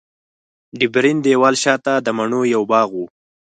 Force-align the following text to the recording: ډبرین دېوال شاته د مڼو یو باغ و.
ډبرین 0.79 1.17
دېوال 1.25 1.55
شاته 1.63 1.93
د 2.05 2.07
مڼو 2.17 2.41
یو 2.53 2.61
باغ 2.71 2.89
و. 2.95 2.99